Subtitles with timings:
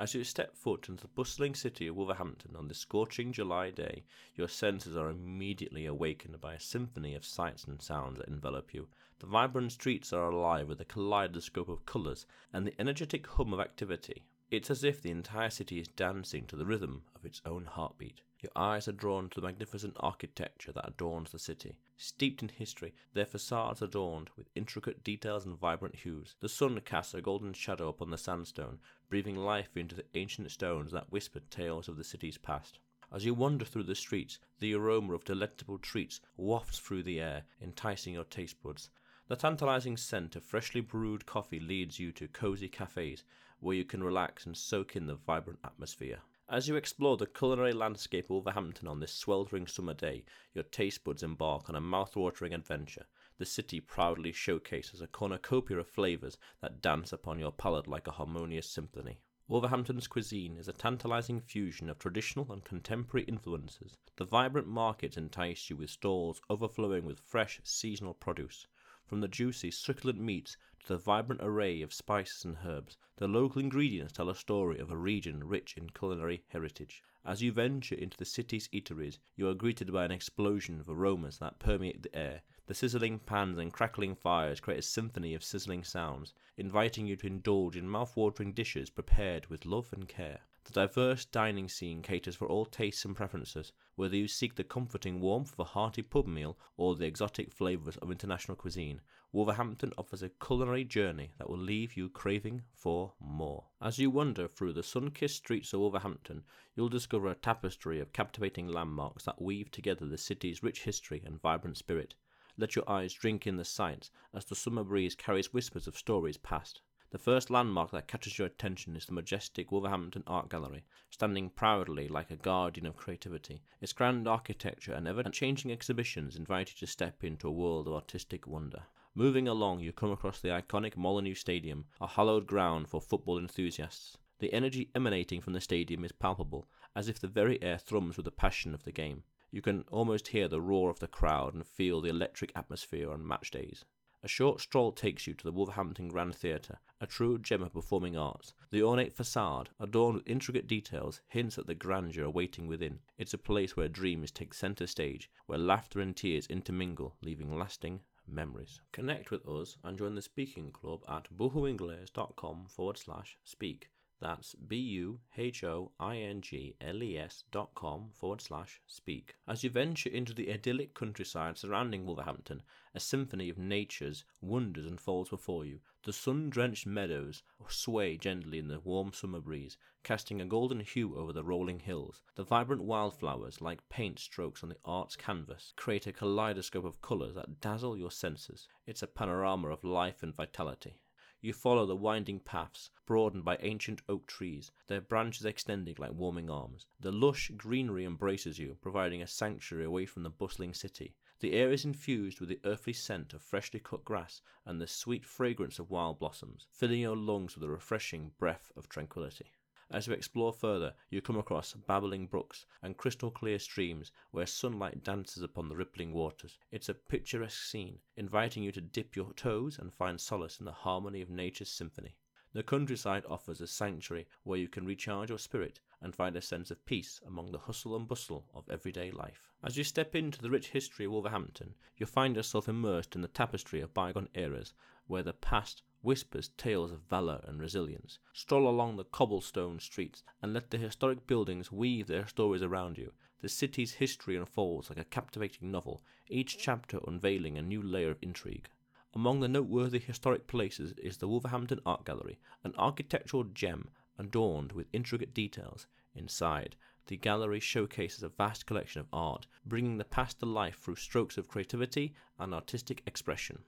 [0.00, 4.02] As you step foot into the bustling city of Wolverhampton on this scorching July day,
[4.34, 8.88] your senses are immediately awakened by a symphony of sights and sounds that envelop you.
[9.18, 13.60] The vibrant streets are alive with a kaleidoscope of colours and the energetic hum of
[13.60, 14.22] activity.
[14.50, 18.22] It's as if the entire city is dancing to the rhythm of its own heartbeat.
[18.42, 21.76] Your eyes are drawn to the magnificent architecture that adorns the city.
[21.98, 26.36] Steeped in history, their facades adorned with intricate details and vibrant hues.
[26.40, 28.78] The sun casts a golden shadow upon the sandstone,
[29.10, 32.78] breathing life into the ancient stones that whisper tales of the city's past.
[33.12, 37.44] As you wander through the streets, the aroma of delectable treats wafts through the air,
[37.60, 38.88] enticing your taste buds.
[39.28, 43.22] The tantalizing scent of freshly brewed coffee leads you to cozy cafes
[43.58, 46.20] where you can relax and soak in the vibrant atmosphere.
[46.52, 51.04] As you explore the culinary landscape of Wolverhampton on this sweltering summer day, your taste
[51.04, 53.06] buds embark on a mouth-watering adventure.
[53.38, 58.10] The city proudly showcases a cornucopia of flavours that dance upon your palate like a
[58.10, 59.20] harmonious symphony.
[59.46, 63.96] Wolverhampton's cuisine is a tantalizing fusion of traditional and contemporary influences.
[64.16, 68.66] The vibrant markets entice you with stalls overflowing with fresh, seasonal produce.
[69.06, 73.60] From the juicy, succulent meats to the vibrant array of spices and herbs, the local
[73.60, 77.02] ingredients tell a story of a region rich in culinary heritage.
[77.24, 81.38] As you venture into the city's eateries, you are greeted by an explosion of aromas
[81.38, 82.42] that permeate the air.
[82.66, 87.26] The sizzling pans and crackling fires create a symphony of sizzling sounds, inviting you to
[87.26, 90.40] indulge in mouth-watering dishes prepared with love and care.
[90.72, 95.20] The diverse dining scene caters for all tastes and preferences, whether you seek the comforting
[95.20, 99.00] warmth of a hearty pub meal or the exotic flavours of international cuisine.
[99.32, 103.64] Wolverhampton offers a culinary journey that will leave you craving for more.
[103.82, 106.44] As you wander through the sun kissed streets of Wolverhampton,
[106.76, 111.42] you'll discover a tapestry of captivating landmarks that weave together the city's rich history and
[111.42, 112.14] vibrant spirit.
[112.56, 116.36] Let your eyes drink in the sights as the summer breeze carries whispers of stories
[116.36, 116.80] past.
[117.10, 122.06] The first landmark that catches your attention is the majestic Wolverhampton Art Gallery, standing proudly
[122.06, 123.62] like a guardian of creativity.
[123.80, 127.94] Its grand architecture and ever changing exhibitions invite you to step into a world of
[127.94, 128.84] artistic wonder.
[129.16, 134.16] Moving along, you come across the iconic Molineux Stadium, a hallowed ground for football enthusiasts.
[134.38, 138.24] The energy emanating from the stadium is palpable, as if the very air thrums with
[138.24, 139.24] the passion of the game.
[139.50, 143.26] You can almost hear the roar of the crowd and feel the electric atmosphere on
[143.26, 143.84] match days.
[144.22, 148.18] A short stroll takes you to the Wolverhampton Grand Theatre, a true gem of performing
[148.18, 148.52] arts.
[148.70, 152.98] The ornate facade, adorned with intricate details, hints at the grandeur awaiting within.
[153.16, 158.00] It's a place where dreams take centre stage, where laughter and tears intermingle, leaving lasting
[158.26, 158.82] memories.
[158.92, 163.88] Connect with us and join the speaking club at buhoingles.com forward slash speak.
[164.20, 168.80] That's B U H O I N G L E S dot com forward slash
[168.86, 169.34] speak.
[169.48, 172.62] As you venture into the idyllic countryside surrounding Wolverhampton,
[172.94, 175.80] a symphony of nature's wonders unfolds before you.
[176.04, 181.16] The sun drenched meadows sway gently in the warm summer breeze, casting a golden hue
[181.16, 182.22] over the rolling hills.
[182.34, 187.36] The vibrant wildflowers, like paint strokes on the art's canvas, create a kaleidoscope of colours
[187.36, 188.68] that dazzle your senses.
[188.86, 191.00] It's a panorama of life and vitality.
[191.42, 196.50] You follow the winding paths, broadened by ancient oak trees, their branches extending like warming
[196.50, 196.86] arms.
[197.00, 201.14] The lush greenery embraces you, providing a sanctuary away from the bustling city.
[201.38, 205.24] The air is infused with the earthly scent of freshly cut grass and the sweet
[205.24, 209.52] fragrance of wild blossoms, filling your lungs with a refreshing breath of tranquility.
[209.92, 215.02] As you explore further, you come across babbling brooks and crystal clear streams where sunlight
[215.02, 216.58] dances upon the rippling waters.
[216.70, 220.70] It's a picturesque scene, inviting you to dip your toes and find solace in the
[220.70, 222.14] harmony of nature's symphony.
[222.52, 226.70] The countryside offers a sanctuary where you can recharge your spirit and find a sense
[226.70, 229.50] of peace among the hustle and bustle of everyday life.
[229.64, 233.28] As you step into the rich history of Wolverhampton, you find yourself immersed in the
[233.28, 234.72] tapestry of bygone eras
[235.08, 238.18] where the past whispers tales of valour and resilience.
[238.32, 243.12] Stroll along the cobblestone streets and let the historic buildings weave their stories around you.
[243.40, 248.18] The city's history unfolds like a captivating novel, each chapter unveiling a new layer of
[248.22, 248.68] intrigue.
[249.14, 254.86] Among the noteworthy historic places is the Wolverhampton Art Gallery, an architectural gem adorned with
[254.92, 255.86] intricate details.
[256.14, 256.76] Inside,
[257.06, 261.36] the gallery showcases a vast collection of art, bringing the past to life through strokes
[261.38, 263.64] of creativity and artistic expression.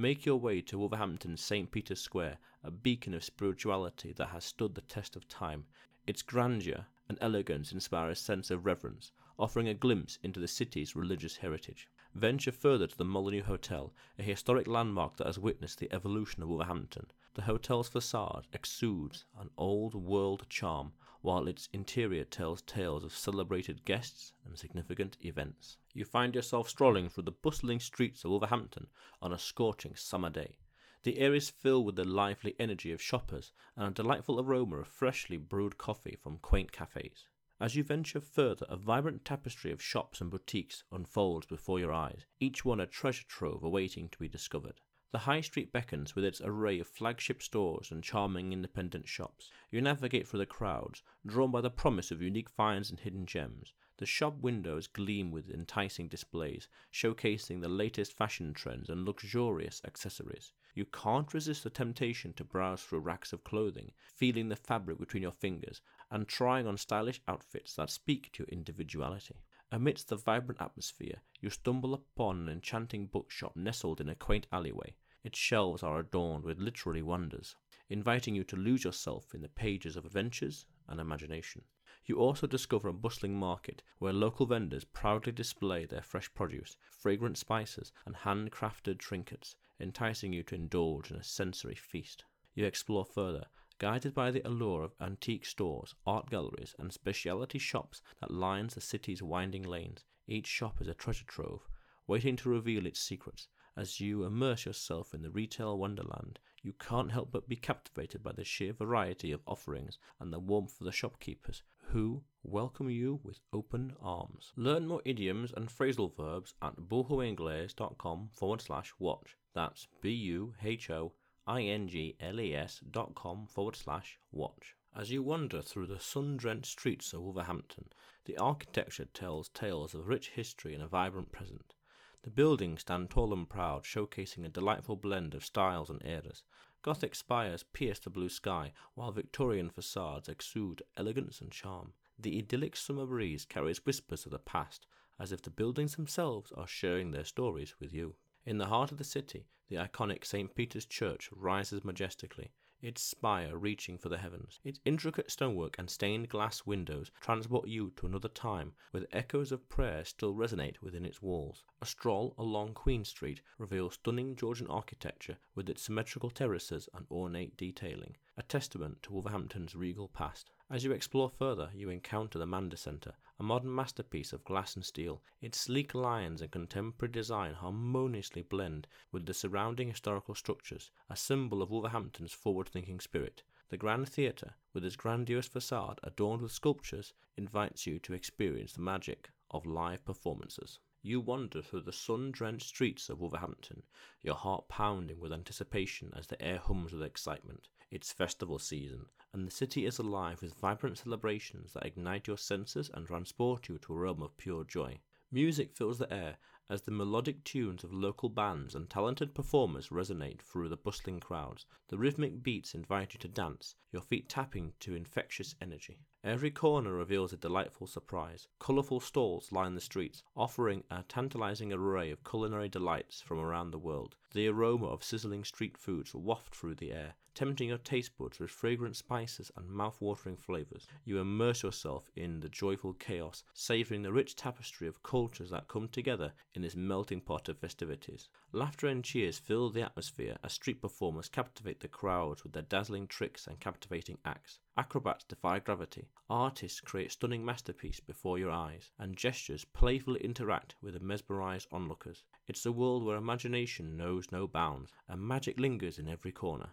[0.00, 1.70] Make your way to Wolverhampton's St.
[1.70, 5.66] Peter's Square, a beacon of spirituality that has stood the test of time.
[6.06, 10.96] Its grandeur and elegance inspire a sense of reverence, offering a glimpse into the city's
[10.96, 11.86] religious heritage.
[12.14, 16.48] Venture further to the Molineux Hotel, a historic landmark that has witnessed the evolution of
[16.48, 17.08] Wolverhampton.
[17.34, 23.84] The hotel's facade exudes an old world charm, while its interior tells tales of celebrated
[23.84, 25.76] guests and significant events.
[25.92, 28.86] You find yourself strolling through the bustling streets of Wolverhampton
[29.20, 30.58] on a scorching summer day.
[31.02, 34.86] The air is filled with the lively energy of shoppers and a delightful aroma of
[34.86, 37.26] freshly brewed coffee from quaint cafes.
[37.58, 42.24] As you venture further, a vibrant tapestry of shops and boutiques unfolds before your eyes,
[42.38, 44.80] each one a treasure trove awaiting to be discovered.
[45.10, 49.50] The High Street beckons with its array of flagship stores and charming independent shops.
[49.70, 53.72] You navigate through the crowds, drawn by the promise of unique finds and hidden gems.
[54.00, 60.54] The shop windows gleam with enticing displays, showcasing the latest fashion trends and luxurious accessories.
[60.74, 65.22] You can't resist the temptation to browse through racks of clothing, feeling the fabric between
[65.22, 69.42] your fingers and trying on stylish outfits that speak to your individuality.
[69.70, 74.96] Amidst the vibrant atmosphere, you stumble upon an enchanting bookshop nestled in a quaint alleyway.
[75.24, 77.54] Its shelves are adorned with literary wonders,
[77.90, 81.64] inviting you to lose yourself in the pages of adventures and imagination.
[82.06, 87.38] You also discover a bustling market where local vendors proudly display their fresh produce, fragrant
[87.38, 92.24] spices, and handcrafted trinkets, enticing you to indulge in a sensory feast.
[92.54, 93.46] You explore further,
[93.78, 98.80] guided by the allure of antique stores, art galleries, and specialty shops that lines the
[98.80, 100.04] city's winding lanes.
[100.26, 101.68] Each shop is a treasure trove,
[102.06, 103.48] waiting to reveal its secrets.
[103.76, 108.32] As you immerse yourself in the retail wonderland, you can't help but be captivated by
[108.32, 113.40] the sheer variety of offerings and the warmth of the shopkeepers, who welcome you with
[113.52, 114.52] open arms.
[114.56, 119.36] Learn more idioms and phrasal verbs at buhoingles.com forward slash watch.
[119.54, 121.12] That's B U H O
[121.48, 124.76] I-N-G-L-E-S dot com forward slash watch.
[124.96, 127.86] As you wander through the sun-drenched streets of Wolverhampton,
[128.24, 131.74] the architecture tells tales of rich history and a vibrant present.
[132.22, 136.44] The buildings stand tall and proud, showcasing a delightful blend of styles and eras.
[136.82, 141.92] Gothic spires pierce the blue sky, while Victorian facades exude elegance and charm.
[142.18, 144.86] The idyllic summer breeze carries whispers of the past,
[145.18, 148.16] as if the buildings themselves are sharing their stories with you.
[148.46, 150.54] In the heart of the city, the iconic St.
[150.54, 154.58] Peter's Church rises majestically, its spire reaching for the heavens.
[154.64, 159.52] Its intricate stonework and stained glass windows transport you to another time where the echoes
[159.52, 161.64] of prayer still resonate within its walls.
[161.82, 167.56] A stroll along Queen Street reveals stunning Georgian architecture with its symmetrical terraces and ornate
[167.56, 170.50] detailing, a testament to Wolverhampton's regal past.
[170.72, 174.84] As you explore further, you encounter the Mander Centre, a modern masterpiece of glass and
[174.84, 175.20] steel.
[175.40, 181.60] Its sleek lines and contemporary design harmoniously blend with the surrounding historical structures, a symbol
[181.60, 183.42] of Wolverhampton's forward thinking spirit.
[183.68, 188.80] The Grand Theatre, with its grandiose facade adorned with sculptures, invites you to experience the
[188.80, 190.78] magic of live performances.
[191.02, 193.82] You wander through the sun drenched streets of Wolverhampton,
[194.22, 197.68] your heart pounding with anticipation as the air hums with excitement.
[197.90, 202.88] It's festival season, and the city is alive with vibrant celebrations that ignite your senses
[202.94, 205.00] and transport you to a realm of pure joy.
[205.32, 206.36] Music fills the air
[206.68, 211.66] as the melodic tunes of local bands and talented performers resonate through the bustling crowds.
[211.88, 215.98] The rhythmic beats invite you to dance, your feet tapping to infectious energy.
[216.22, 218.46] Every corner reveals a delightful surprise.
[218.60, 223.78] Colourful stalls line the streets, offering a tantalizing array of culinary delights from around the
[223.78, 224.14] world.
[224.32, 228.50] The aroma of sizzling street foods waft through the air, tempting your taste buds with
[228.50, 230.86] fragrant spices and mouth-watering flavors.
[231.04, 235.88] You immerse yourself in the joyful chaos, savoring the rich tapestry of cultures that come
[235.88, 238.28] together in this melting pot of festivities.
[238.52, 243.06] Laughter and cheers fill the atmosphere as street performers captivate the crowds with their dazzling
[243.06, 244.58] tricks and captivating acts.
[244.76, 246.08] Acrobats defy gravity.
[246.28, 252.24] Artists create stunning masterpieces before your eyes, and gestures playfully interact with the mesmerized onlookers.
[252.48, 256.70] It's a world where imagination knows no bounds, and magic lingers in every corner.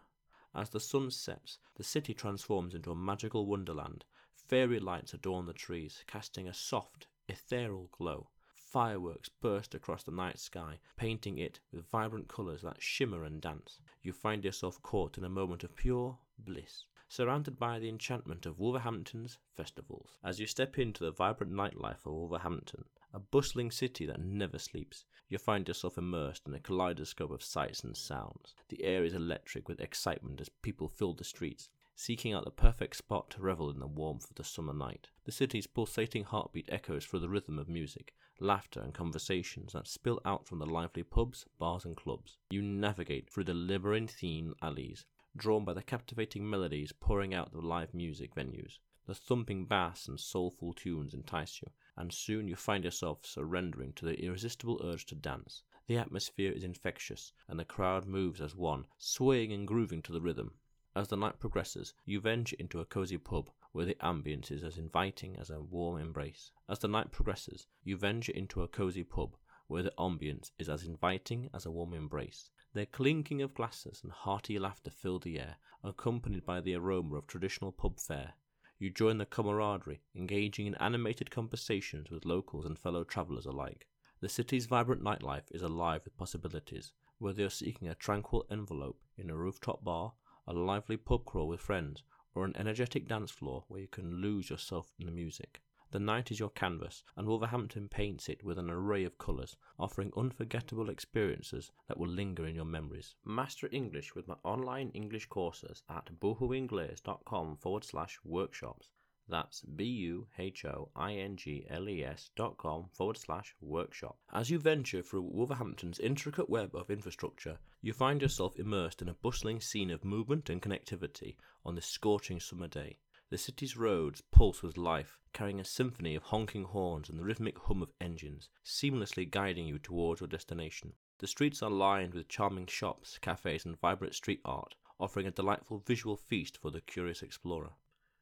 [0.58, 4.06] As the sun sets, the city transforms into a magical wonderland.
[4.34, 8.32] Fairy lights adorn the trees, casting a soft, ethereal glow.
[8.56, 13.80] Fireworks burst across the night sky, painting it with vibrant colours that shimmer and dance.
[14.02, 18.58] You find yourself caught in a moment of pure bliss, surrounded by the enchantment of
[18.58, 20.18] Wolverhampton's festivals.
[20.24, 22.86] As you step into the vibrant nightlife of Wolverhampton,
[23.18, 27.84] a bustling city that never sleeps, you find yourself immersed in a kaleidoscope of sights
[27.84, 28.54] and sounds.
[28.70, 32.96] The air is electric with excitement as people fill the streets, seeking out the perfect
[32.96, 35.08] spot to revel in the warmth of the summer night.
[35.26, 40.22] The city's pulsating heartbeat echoes through the rhythm of music, laughter, and conversations that spill
[40.24, 42.38] out from the lively pubs, bars, and clubs.
[42.52, 47.96] You navigate through the labyrinthine alleys, drawn by the captivating melodies pouring out the live
[47.96, 48.78] music venues.
[49.08, 54.06] The thumping bass and soulful tunes entice you, and soon you find yourself surrendering to
[54.06, 55.64] the irresistible urge to dance.
[55.88, 60.22] The atmosphere is infectious, and the crowd moves as one, swaying and grooving to the
[60.22, 60.54] rhythm.
[60.96, 64.78] As the night progresses, you venture into a cozy pub where the ambience is as
[64.78, 66.52] inviting as a warm embrace.
[66.68, 69.36] As the night progresses, you venture into a cozy pub
[69.68, 72.50] where the ambience is as inviting as a warm embrace.
[72.74, 77.28] Their clinking of glasses and hearty laughter fill the air, accompanied by the aroma of
[77.28, 78.34] traditional pub fare.
[78.80, 83.88] You join the camaraderie, engaging in animated conversations with locals and fellow travellers alike.
[84.20, 89.32] The city's vibrant nightlife is alive with possibilities, whether you're seeking a tranquil envelope in
[89.32, 90.14] a rooftop bar,
[90.46, 92.04] a lively pub crawl with friends,
[92.36, 95.62] or an energetic dance floor where you can lose yourself in the music.
[95.92, 100.12] The night is your canvas, and Wolverhampton paints it with an array of colours, offering
[100.18, 103.16] unforgettable experiences that will linger in your memories.
[103.24, 108.92] Master English with my online English courses at buhoingles.com forward slash workshops.
[109.30, 113.56] That's B U H O I N G L E S dot com forward slash
[113.62, 114.18] workshop.
[114.34, 119.14] As you venture through Wolverhampton's intricate web of infrastructure, you find yourself immersed in a
[119.14, 122.98] bustling scene of movement and connectivity on this scorching summer day.
[123.30, 127.58] The city's roads pulse with life, carrying a symphony of honking horns and the rhythmic
[127.60, 130.94] hum of engines, seamlessly guiding you towards your destination.
[131.20, 135.80] The streets are lined with charming shops, cafes, and vibrant street art, offering a delightful
[135.80, 137.72] visual feast for the curious explorer.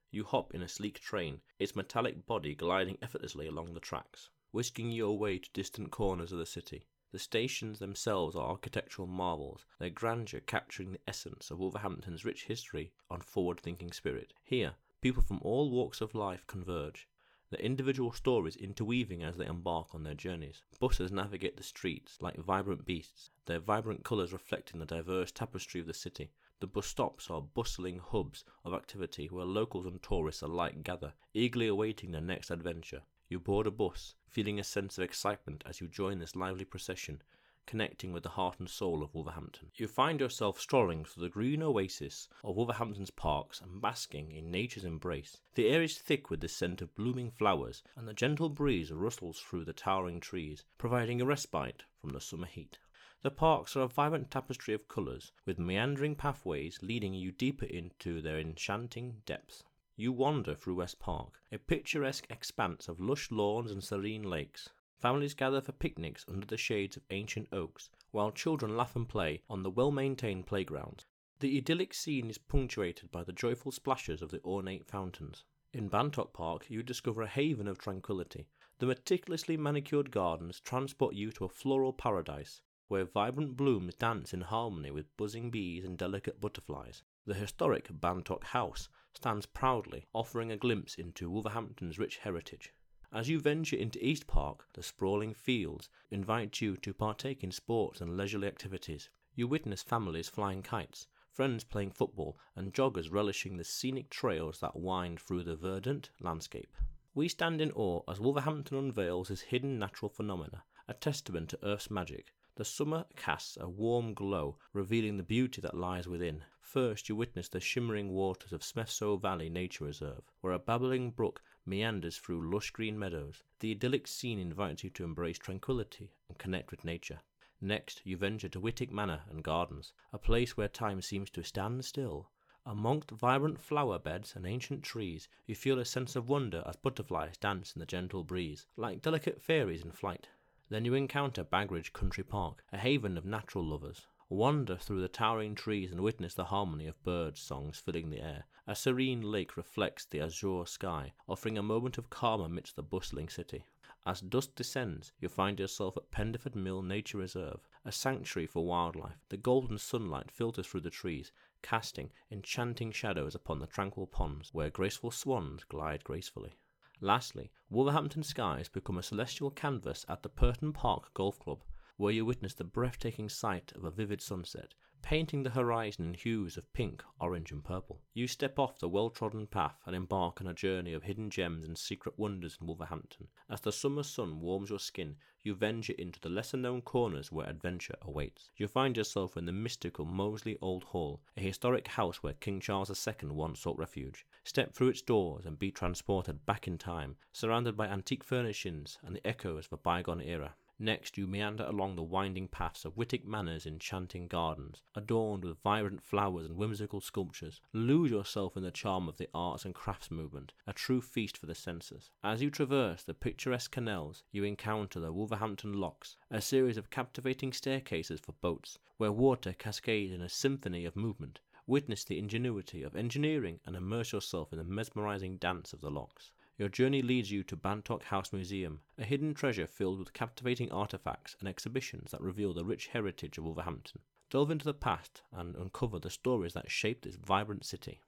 [0.09, 4.91] You hop in a sleek train, its metallic body gliding effortlessly along the tracks, whisking
[4.91, 6.87] you away to distant corners of the city.
[7.11, 12.91] The stations themselves are architectural marvels, their grandeur capturing the essence of Wolverhampton's rich history
[13.11, 14.33] and forward thinking spirit.
[14.43, 14.73] Here,
[15.05, 17.07] People from all walks of life converge,
[17.51, 20.63] their individual stories interweaving as they embark on their journeys.
[20.79, 25.85] Buses navigate the streets like vibrant beasts, their vibrant colours reflecting the diverse tapestry of
[25.85, 26.31] the city.
[26.59, 31.67] The bus stops are bustling hubs of activity where locals and tourists alike gather, eagerly
[31.67, 33.03] awaiting their next adventure.
[33.29, 37.21] You board a bus, feeling a sense of excitement as you join this lively procession,
[37.65, 39.71] connecting with the heart and soul of Wolverhampton.
[39.75, 44.85] You find yourself strolling through the green oasis of Wolverhampton's parks and basking in nature's
[44.85, 45.37] embrace.
[45.55, 49.39] The air is thick with the scent of blooming flowers, and the gentle breeze rustles
[49.39, 52.77] through the towering trees, providing a respite from the summer heat.
[53.21, 58.21] The parks are a vibrant tapestry of colours, with meandering pathways leading you deeper into
[58.21, 59.63] their enchanting depths.
[59.95, 64.69] You wander through West Park, a picturesque expanse of lush lawns and serene lakes.
[65.05, 69.43] Families gather for picnics under the shades of ancient oaks, while children laugh and play
[69.47, 71.05] on the well maintained playgrounds.
[71.41, 75.43] The idyllic scene is punctuated by the joyful splashes of the ornate fountains.
[75.73, 78.47] In Bantock Park, you discover a haven of tranquility.
[78.79, 84.41] The meticulously manicured gardens transport you to a floral paradise, where vibrant blooms dance in
[84.41, 87.03] harmony with buzzing bees and delicate butterflies.
[87.27, 92.73] The historic Bantock House stands proudly, offering a glimpse into Wolverhampton's rich heritage.
[93.15, 98.01] As you venture into East Park, the sprawling fields invite you to partake in sports
[98.01, 99.09] and leisurely activities.
[99.35, 104.75] You witness families flying kites, friends playing football, and joggers relishing the scenic trails that
[104.75, 106.75] wind through the verdant landscape.
[107.13, 111.89] We stand in awe as Wolverhampton unveils this hidden natural phenomena, a testament to Earth's
[111.89, 112.33] magic.
[112.57, 116.43] The summer casts a warm glow, revealing the beauty that lies within.
[116.59, 121.41] First, you witness the shimmering waters of Smestow Valley Nature Reserve, where a babbling brook
[121.65, 123.43] meanders through lush green meadows.
[123.59, 127.21] The idyllic scene invites you to embrace tranquility and connect with nature.
[127.61, 131.85] Next, you venture to Wightwick Manor and Gardens, a place where time seems to stand
[131.85, 132.29] still.
[132.65, 137.37] Amongst vibrant flower beds and ancient trees, you feel a sense of wonder as butterflies
[137.37, 140.29] dance in the gentle breeze, like delicate fairies in flight.
[140.69, 144.07] Then you encounter Baggeridge Country Park, a haven of natural lovers.
[144.29, 148.45] Wander through the towering trees and witness the harmony of birds' songs filling the air.
[148.67, 153.29] A serene lake reflects the azure sky, offering a moment of calm amidst the bustling
[153.29, 153.67] city.
[154.07, 159.23] As dusk descends, you find yourself at Pendeford Mill Nature Reserve, a sanctuary for wildlife.
[159.29, 161.31] The golden sunlight filters through the trees,
[161.61, 166.55] casting enchanting shadows upon the tranquil ponds where graceful swans glide gracefully.
[167.01, 171.63] Lastly, Wolverhampton skies become a celestial canvas at the Perton Park Golf Club,
[171.97, 174.73] where you witness the breathtaking sight of a vivid sunset,
[175.05, 178.01] painting the horizon in hues of pink, orange, and purple.
[178.15, 181.63] You step off the well trodden path and embark on a journey of hidden gems
[181.63, 183.27] and secret wonders in Wolverhampton.
[183.47, 187.47] As the summer sun warms your skin, you venture into the lesser known corners where
[187.47, 188.49] adventure awaits.
[188.57, 192.89] You find yourself in the mystical Moseley Old Hall, a historic house where King Charles
[193.07, 194.25] II once sought refuge.
[194.43, 199.15] Step through its doors and be transported back in time, surrounded by antique furnishings and
[199.15, 200.55] the echoes of a bygone era.
[200.77, 206.03] Next, you meander along the winding paths of Wightwick Manor's enchanting gardens, adorned with vibrant
[206.03, 207.61] flowers and whimsical sculptures.
[207.71, 211.45] Lose yourself in the charm of the arts and crafts movement, a true feast for
[211.45, 212.11] the senses.
[212.23, 217.53] As you traverse the picturesque canals, you encounter the Wolverhampton Locks, a series of captivating
[217.53, 221.39] staircases for boats, where water cascades in a symphony of movement.
[221.67, 226.33] Witness the ingenuity of engineering and immerse yourself in the mesmerizing dance of the locks.
[226.57, 231.35] Your journey leads you to Bantock House Museum, a hidden treasure filled with captivating artifacts
[231.39, 233.99] and exhibitions that reveal the rich heritage of Wolverhampton.
[234.29, 237.99] delve into the past and uncover the stories that shaped this vibrant city.